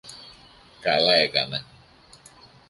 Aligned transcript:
Καλά 0.79 1.13
έκανε! 1.15 1.65